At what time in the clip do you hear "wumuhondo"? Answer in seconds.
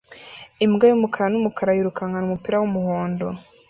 2.61-3.25